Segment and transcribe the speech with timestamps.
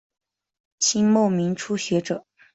[0.79, 2.25] 清末民初学者。